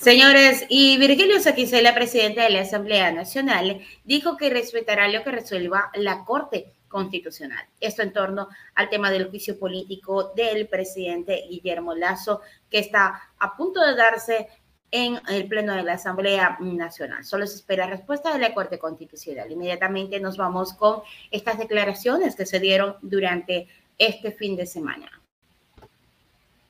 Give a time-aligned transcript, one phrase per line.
[0.00, 5.90] Señores, y Virgilio Saquicela, presidente de la Asamblea Nacional, dijo que respetará lo que resuelva
[5.92, 7.66] la Corte Constitucional.
[7.80, 12.40] Esto en torno al tema del juicio político del presidente Guillermo Lazo,
[12.70, 14.48] que está a punto de darse
[14.90, 17.22] en el Pleno de la Asamblea Nacional.
[17.22, 19.52] Solo se espera respuesta de la Corte Constitucional.
[19.52, 25.19] Inmediatamente nos vamos con estas declaraciones que se dieron durante este fin de semana.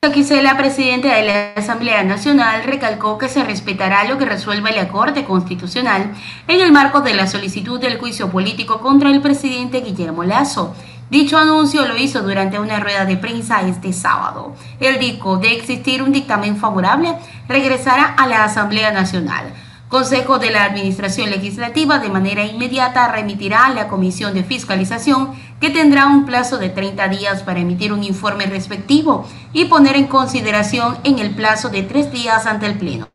[0.09, 5.25] Quisela, presidente de la Asamblea Nacional, recalcó que se respetará lo que resuelva la Corte
[5.25, 6.11] Constitucional
[6.47, 10.73] en el marco de la solicitud del juicio político contra el presidente Guillermo Lazo.
[11.11, 14.55] Dicho anuncio lo hizo durante una rueda de prensa este sábado.
[14.79, 17.13] Él dijo, de existir un dictamen favorable,
[17.47, 19.53] regresará a la Asamblea Nacional.
[19.91, 25.69] Consejo de la Administración Legislativa de manera inmediata remitirá a la Comisión de Fiscalización que
[25.69, 30.97] tendrá un plazo de 30 días para emitir un informe respectivo y poner en consideración
[31.03, 33.09] en el plazo de tres días ante el Pleno.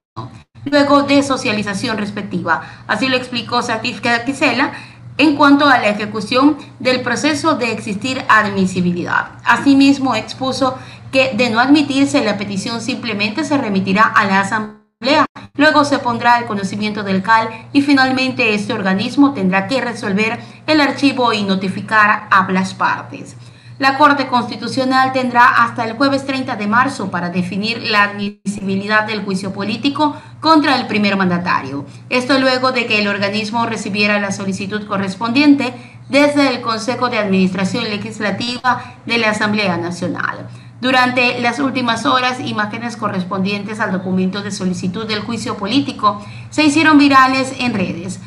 [0.66, 2.60] Luego de socialización respectiva.
[2.86, 4.72] Así lo explicó Satisca Quisela
[5.16, 9.30] en cuanto a la ejecución del proceso de existir admisibilidad.
[9.46, 10.76] Asimismo, expuso
[11.10, 15.24] que de no admitirse la petición simplemente se remitirá a la Asamblea
[15.56, 20.80] Luego se pondrá al conocimiento del CAL y finalmente este organismo tendrá que resolver el
[20.80, 23.36] archivo y notificar a las partes.
[23.78, 29.22] La Corte Constitucional tendrá hasta el jueves 30 de marzo para definir la admisibilidad del
[29.22, 31.84] juicio político contra el primer mandatario.
[32.08, 35.74] Esto luego de que el organismo recibiera la solicitud correspondiente
[36.08, 40.48] desde el Consejo de Administración Legislativa de la Asamblea Nacional.
[40.80, 46.98] Durante las últimas horas, imágenes correspondientes al documento de solicitud del juicio político se hicieron
[46.98, 48.20] virales en redes.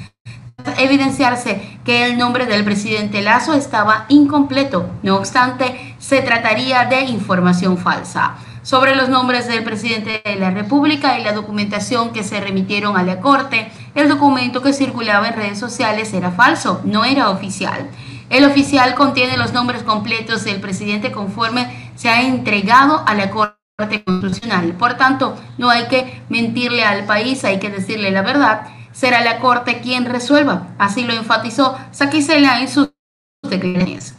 [0.77, 7.77] Evidenciarse que el nombre del presidente Lazo estaba incompleto, no obstante, se trataría de información
[7.77, 8.35] falsa.
[8.61, 13.03] Sobre los nombres del presidente de la República y la documentación que se remitieron a
[13.03, 17.89] la Corte, el documento que circulaba en redes sociales era falso, no era oficial.
[18.29, 24.05] El oficial contiene los nombres completos del presidente conforme se ha entregado a la Corte
[24.05, 24.71] Constitucional.
[24.71, 28.67] Por tanto, no hay que mentirle al país, hay que decirle la verdad.
[28.93, 30.69] Será la Corte quien resuelva.
[30.77, 32.93] Así lo enfatizó Saquicela en sus
[33.41, 34.15] declaraciones.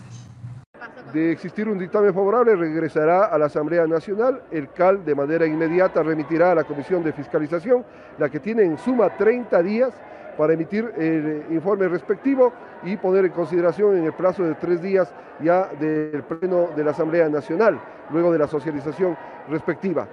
[1.13, 4.43] De existir un dictamen favorable, regresará a la Asamblea Nacional.
[4.51, 7.85] El CAL de manera inmediata remitirá a la Comisión de Fiscalización,
[8.19, 9.93] la que tiene en suma 30 días
[10.39, 12.53] para emitir el informe respectivo
[12.85, 16.93] y poner en consideración en el plazo de tres días ya del Pleno de la
[16.93, 19.17] Asamblea Nacional, luego de la socialización
[19.49, 20.07] respectiva.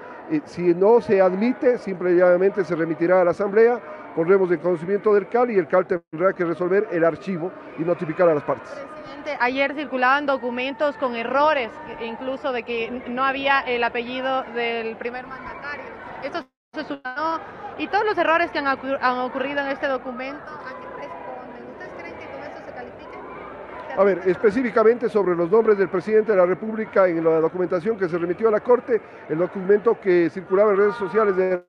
[0.46, 3.80] si no se admite, simplemente se remitirá a la Asamblea,
[4.18, 8.28] pondremos en conocimiento del CAL y el CAL tendrá que resolver el archivo y notificar
[8.28, 8.68] a las partes.
[8.72, 11.70] Presidente, ayer circulaban documentos con errores,
[12.04, 15.86] incluso de que no había el apellido del primer mandatario.
[16.24, 17.40] Esto se sumó
[17.78, 21.72] y todos los errores que han, ocurrido en este documento, ¿a qué responden?
[21.74, 24.00] ¿Ustedes creen que con eso se califique?
[24.00, 28.10] A ver, específicamente sobre los nombres del presidente de la República en la documentación que
[28.10, 31.64] se remitió a la Corte, el documento que circulaba en redes sociales de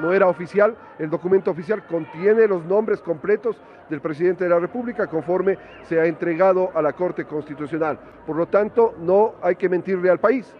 [0.00, 3.56] no era oficial, el documento oficial contiene los nombres completos
[3.88, 7.96] del presidente de la República conforme se ha entregado a la Corte Constitucional.
[8.26, 10.52] Por lo tanto, no hay que mentirle al país,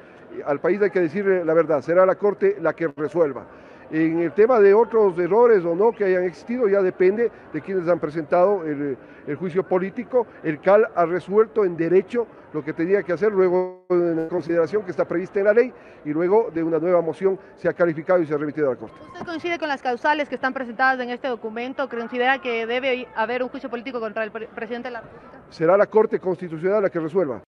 [0.46, 3.44] al país hay que decirle la verdad, será la Corte la que resuelva.
[3.90, 7.88] En el tema de otros errores o no que hayan existido, ya depende de quienes
[7.88, 8.96] han presentado el,
[9.36, 10.26] juicio político.
[10.42, 14.84] El CAL ha resuelto en derecho lo que tenía que hacer luego de la consideración
[14.84, 15.72] que está prevista en la ley
[16.04, 18.80] y luego de una nueva moción se ha calificado y se ha remitido a la
[18.80, 18.94] Corte.
[19.12, 21.88] ¿Usted coincide con las causales que están presentadas en este documento?
[21.88, 25.38] ¿Considera que debe haber un juicio político contra el presidente de la República?
[25.50, 27.42] Será la Corte Constitucional la que resuelva.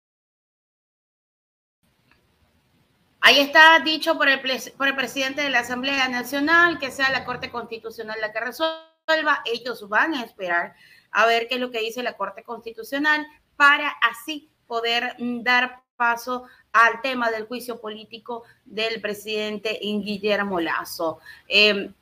[3.23, 8.19] Ahí está dicho por el, presidente de la Asamblea Nacional que sea la Corte Constitucional
[8.21, 9.43] la que resuelva.
[9.45, 10.75] Ellos van a esperar
[11.11, 13.27] a ver qué es lo que dice la Corte Constitucional
[13.57, 21.19] para así poder mm, dar paso al tema del juicio político del presidente Guillermo Lazo.
[21.47, 21.93] Em,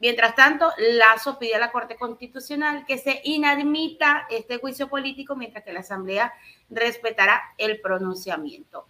[0.00, 5.64] mientras tanto, Lazo pide a la Corte Constitucional que se inadmita este juicio político mientras
[5.64, 6.32] que la Asamblea
[6.70, 8.88] respetará el pronunciamiento.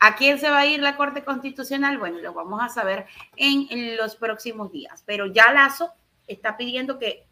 [0.00, 1.98] ¿A quién se va a ir la Corte Constitucional?
[1.98, 3.06] Bueno, lo vamos a saber
[3.36, 5.92] en, los próximos días, pero ya Lazo
[6.26, 7.26] está pidiendo que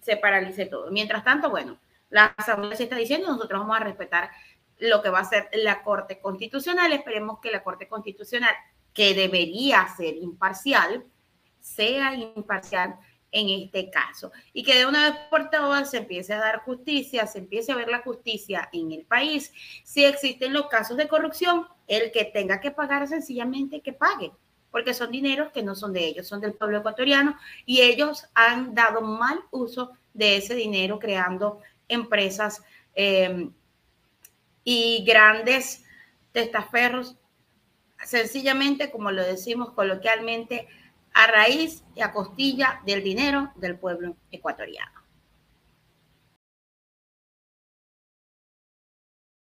[0.00, 0.90] se paralice todo.
[0.92, 1.78] Mientras tanto, bueno,
[2.10, 4.30] la Asamblea se está diciendo, nosotros vamos a respetar
[4.78, 6.92] lo que va a ser la Corte Constitucional.
[6.92, 8.54] Esperemos que la Corte Constitucional,
[8.94, 11.04] que debería ser imparcial,
[11.58, 12.96] sea imparcial
[13.32, 14.32] en este caso.
[14.52, 17.76] Y que de una vez por todas se empiece a dar justicia, se empiece a
[17.76, 19.52] ver la justicia en el país.
[19.84, 24.32] Si existen los casos de corrupción, el que tenga que pagar sencillamente que pague.
[24.70, 28.74] porque son dineros que no son de ellos, son del pueblo ecuatoriano y ellos han
[28.74, 32.62] dado mal uso de ese dinero creando empresas
[32.94, 33.48] eh,
[34.62, 35.84] y grandes
[36.32, 37.16] testaferros,
[38.04, 40.68] sencillamente, como lo decimos coloquialmente,
[41.18, 44.97] a raíz y a costilla del dinero del pueblo ecuatoriano.